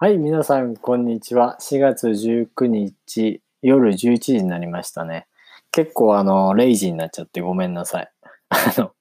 [0.00, 1.58] はい、皆さん、こんにちは。
[1.60, 5.26] 4月19日、夜11時になりましたね。
[5.72, 8.12] 結構、あの、レイジーになっちゃってごめんなさい。
[8.48, 8.92] あの、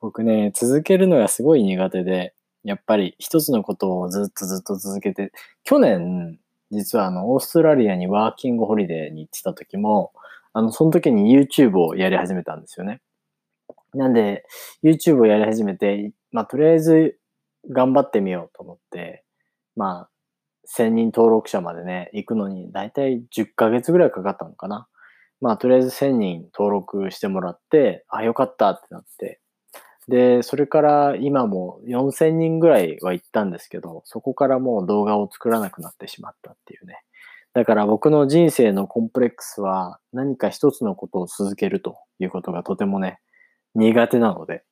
[0.00, 2.34] 僕ね、続けるのがすごい苦手で、
[2.64, 5.30] やっぱり一つのことをずっとずっと続けて、
[5.62, 6.40] 去年、
[6.72, 10.10] 実はあの、オーストラリアにワーキングホリデーに行ってた時も、
[10.54, 13.00] あの、その時に YouTube をやり始めたんですよね。
[13.94, 14.44] なんで、
[14.82, 17.16] YouTube をやり始めて、まあ、とりあえず
[17.70, 19.22] 頑張ってみようと思って、
[19.76, 20.11] まあ、
[20.68, 24.88] 1000人登録者までね、行くのに、だいたい10ヶ月ぐらいかかったのかな。
[25.40, 29.40] まあ、とりあえず1000人登録してもらって、あ、よかったってなって。
[30.08, 36.98] で、それから今も4000人ぐらいは行ったんですけど、そこからもう動画を作らなくなってしまったっていうね。
[37.54, 43.20] だから僕の人生のコンプレックスは何か一つのことを続けるということがとてもね、
[43.74, 44.64] 苦手なので、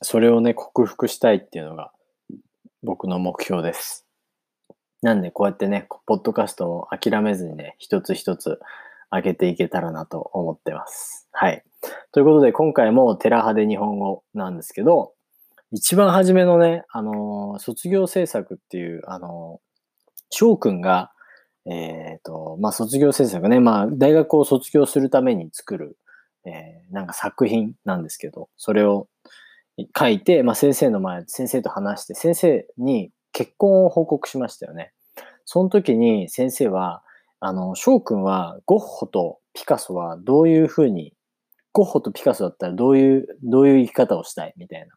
[0.00, 1.92] それをね、克服したいっていうのが
[2.82, 4.01] 僕の目標です。
[5.02, 8.60] なんでこうやってね、ポッドキャストを諦めずにね、一つ一つ
[9.10, 11.28] 上げていけたらなと思ってます。
[11.32, 11.64] はい。
[12.12, 15.12] ということで今回もテラ派で日本語なんですけど、
[15.72, 21.10] 一番初めのね、あのー、卒業制作っていう、あのー、翔くんが、
[21.66, 25.96] えっ、ー、と、まあ、卒業制作ね、まあ、大学を卒業するために作る、
[26.44, 29.08] えー、なんか作品なんですけど、それを
[29.96, 34.92] 書いて、まあ、先生の前、先生と話して、先生に結婚を報告しましたよね。
[35.44, 37.02] その時に先生は、
[37.40, 41.14] あの、翔くんはゴッホとピカソはどういうふうに、
[41.72, 44.54] ゴッホとピカソだったらどういう、どういう生き方をしたい？
[44.56, 44.94] みたいな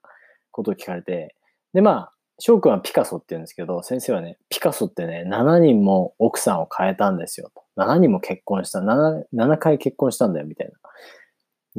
[0.52, 1.36] ことを聞かれて、
[1.74, 7.64] で、まあ、翔くんはピカソって言うんですけど、先生はね、ピカソってね、7人も奥さんを変えたんですよと。
[7.78, 8.80] 7人も結婚した。
[8.80, 10.74] 7、7回結婚したんだよ、みたいな。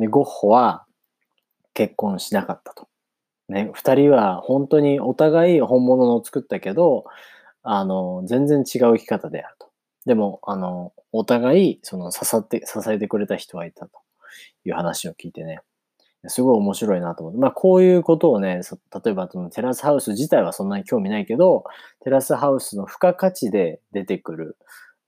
[0.02, 0.86] で、ゴッホは
[1.74, 2.88] 結婚しなかったと。
[3.48, 7.04] ね、二人は本当にお互い本物のを作ったけど、
[7.62, 9.70] あの、全然違う生き方であると。
[10.04, 13.98] でも、あの、お互い、その、支って、支えてくれた人はいたと
[14.64, 15.60] いう話を聞いてね、
[16.28, 17.40] すごい面白いなと思って。
[17.40, 18.60] まあ、こういうことをね、
[19.04, 21.64] 例えば、テラスハウス自体はそんなに興味ないけど、
[22.00, 24.56] テラスハウスの付加価値で出てくる、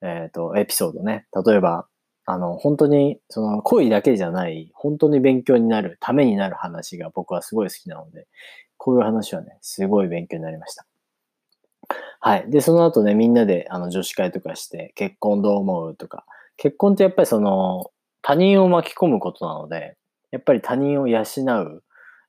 [0.02, 1.26] えっ、ー、と、エピソードね。
[1.46, 1.86] 例えば、
[2.30, 8.26] あの、本当に、その恋だけじゃない、本当に勉強になる、ためになる話が僕はすごい好きなので、
[8.76, 10.84] こういう話はね、すごい勉強になりました。
[12.20, 12.50] はい。
[12.50, 16.26] で、その後ね、みんなであの女子会とかして、結婚どう思うとか、
[16.58, 19.96] 結婚ってやっぱりその、他人を巻き込むことなので、
[20.30, 21.82] やっぱり他人を養う、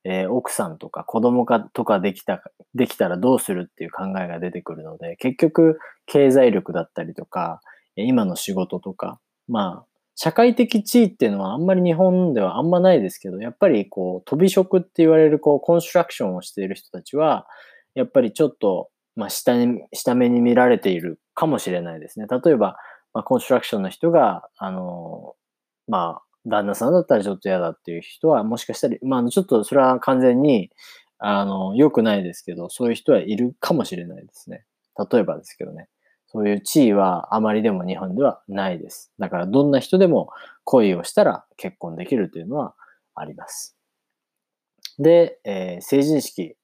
[0.06, 2.42] えー、奥さんとか子供かとかできた、
[2.74, 7.60] できたらどうするっていう考えが出てくるので、結局、経済力だったりとか、
[7.98, 9.89] 今の仕事とか、まあ、
[10.22, 17.47] 社会的地位っていうのはあんまり日本ではあんまないですけど、やっぱりこう、飛び職って言われるこう、コンストラクションをしている人たちは、
[17.96, 22.25] やっぱりちょっと、まあ、下に、下目に見られているかもしれないですね。
[22.30, 22.75] 例えば、
[23.13, 25.35] まあ、コンストラクションの人が、あの、
[25.88, 30.69] まあ、旦那さんだったらちょっと嫌だっていう人は、もしかしたら、まあ、ちょっとそれは完全に、
[31.19, 34.66] あの、良くないですけど、そういう人はいるかもしれないですね。
[35.09, 35.88] 例えばですけどね。
[36.32, 39.12] そういう地位はあまりでも日本ではないです。
[39.18, 40.30] だからどんな人でも
[40.64, 42.76] 恋をしたら結婚できるというのは
[43.16, 43.76] あります。
[45.00, 46.56] で、えー、成人式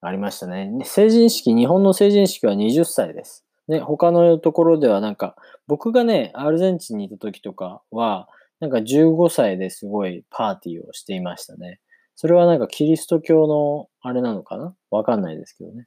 [0.00, 0.70] ありましたね。
[0.84, 3.44] 成人式、日本の成人式は20歳です。
[3.68, 5.34] ね、他のところではなんか、
[5.66, 8.28] 僕がね、アルゼンチンにいた時とかは、
[8.60, 11.80] なんか15歳ですごいパーティーをしていましたね。
[12.16, 14.76] それはなんかキリスト教のあれなのかな？
[14.90, 15.86] わかんないですけどね。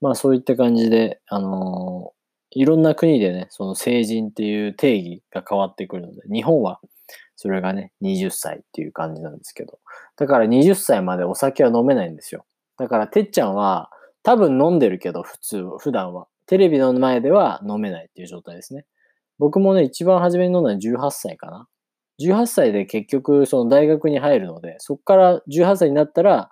[0.00, 2.12] まあそういった感じで、あの
[2.50, 6.80] いろんな国でね、その成人っていう定義が変わってくるので、日本は
[7.36, 9.78] それがね、20歳っていう感じなんですけど。
[10.16, 12.44] だから20歳までお酒は飲めないんですよ。
[12.76, 13.90] だからてっちゃんは
[14.22, 16.26] 多分飲んでるけど、普通、普段は。
[16.46, 18.84] テレビの前では飲めないっていう状態ですね。
[19.38, 21.68] 僕もね、一番初めに飲んだのは18歳かな。
[22.20, 26.50] 18歳で結局その大学に入るので、そこから18歳になったら、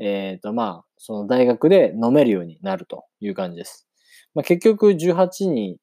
[0.00, 3.86] えっ、ー、とまあ、その大学で飲めるようになるという感じです。
[4.34, 5.78] まあ、結局18に、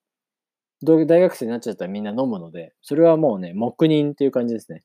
[0.83, 4.83] 大学生になっちゃったらみんな飲むので、それはもうね、黙認っていう感じですね。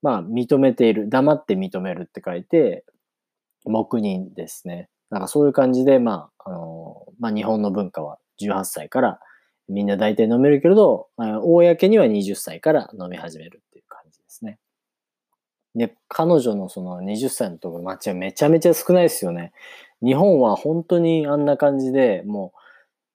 [0.00, 1.08] まあ、認めている。
[1.08, 2.84] 黙って認めるって書いて、
[3.64, 4.88] 黙認ですね。
[5.10, 9.20] なんかそういう感じで、まあ、あのまあ、日本の文化は18歳から
[9.68, 14.58] みんな大体飲めるけれど、公には20歳から飲み始めるっていう感じですね。
[15.74, 19.52] で、彼女のその20歳のところ街はめちゃめちゃ少ないですよね。
[20.02, 22.57] 日本は本当にあんな感じで、もう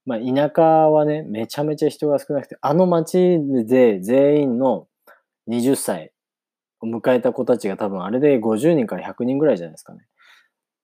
[0.05, 4.88] まあ、田舎はね、めちゃめちゃ人が少なくて、あの町で全員の
[5.50, 6.11] 20歳
[6.81, 10.05] を迎えた子たちが多分あれで50人から100人ぐらいじゃないですかね。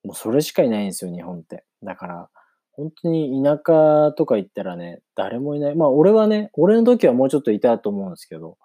[0.03, 1.65] もうそれしかいないんですよ、日本って。
[1.83, 2.29] だから、
[2.71, 5.75] 本当に田舎とか行ったらね、誰もいない。
[5.75, 8.57] まあ俺はね、俺の時はもうちょっといたと思うんですけど、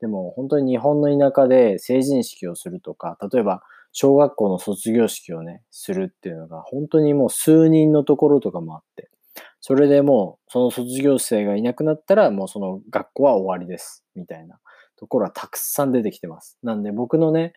[0.00, 3.62] でも本当に日本の田舎で成人式をするとか、例えば
[3.92, 9.09] 小学校の卒業式をね、するっていうのが本当にもう数人のところとかもあって、
[9.60, 14.58] それでもうその卒業生がいなくなったらもうその学校は終わりです、みたいな
[14.96, 16.58] ところはたくさん出てきてます。
[16.62, 17.52] なんで僕のね、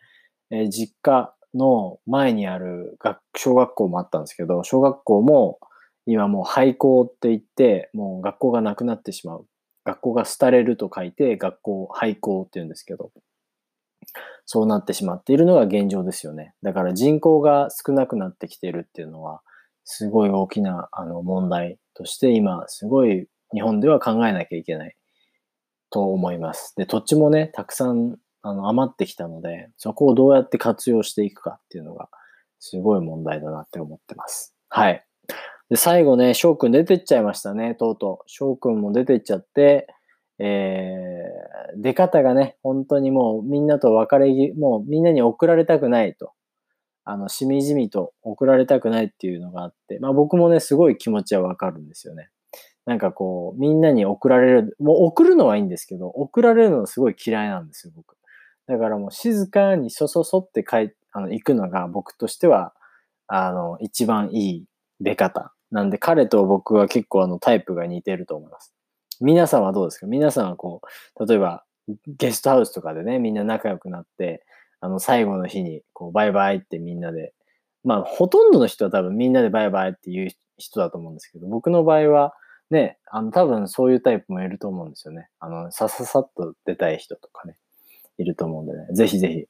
[0.50, 5.60] えー、実家の前にある学小学校もあったんですけど、小学校も
[6.06, 9.46] 今もう廃校って言って、もう学校がなくなってしまう。
[9.86, 13.12] 学校が廃れると書いて、学校廃校って言うんですけど、
[14.46, 16.54] そうなってしまっているのが現状ですよね。
[16.64, 19.42] だから人口が少なくなってきているっていうのは、
[19.86, 24.96] すごい大きなあの問題として今、すごい日本では考えなきゃいけない
[25.90, 26.74] と思います。
[26.76, 32.10] で、土地もね、たくさんあの余ってきたので、そこをどうやって活用していくかっていうのが、
[32.60, 34.56] すごい問題だなって思ってます。
[34.70, 35.06] はい。
[35.70, 38.24] で、最後ね、翔くん出てっちゃいましたね、とうとう。
[38.28, 39.88] 翔くんも出てっちゃって、
[40.40, 46.34] えー、出方がね、本当にもうみんなと別れ、もうみんなに送られたくないと。
[47.06, 52.30] あの、しみじみと送られたくないっていうのがあって、まあ僕もね、すごい気持ちはわかるんですよね。
[52.86, 58.18] なんかこう、みんなに送られる、もう送るのはいいんですけど、送られるのすごい嫌いなんですよ、僕。
[58.68, 62.74] だからもう静かにそそそって帰、あの、行くのが僕としては、
[63.28, 64.66] あの、一番いい
[65.00, 65.54] 出方。
[65.72, 68.74] なんで彼と僕は結構あのタイプが似てると思います。
[69.22, 70.06] 皆さんはどうですか？
[70.06, 70.82] 皆さんはこ
[71.20, 71.64] う、例えば
[72.06, 74.46] ゲストハウスとかでね、みんな仲良くなって、
[74.84, 77.34] あの最後の日にこうバイバイってみんなで、
[77.86, 82.34] まあほとんどの人は多分みんなでバイバイって言う人だと思うんですけど、僕の場合は
[82.70, 85.30] ね、あの多分そういうタイプもいると思うんですよね。
[85.40, 87.56] あの、さささっと出たい人とかね、
[88.18, 89.46] いると思うんでね、ぜひぜひ。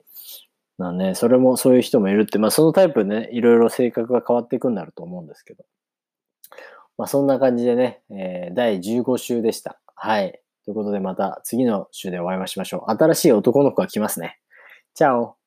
[0.77, 5.65] まあね、それもそういう人もいるって、まあそのタイプね、いろいろ性格が変わっていくんだろうと思うんですけど。
[6.95, 9.79] まあそんな感じでね、えー、第15週でした。
[9.95, 10.39] はい。
[10.63, 12.91] ということでまた次の週でお会いしましょう。
[12.91, 14.37] 新しい男の子が来ますね。
[14.95, 15.37] チャオ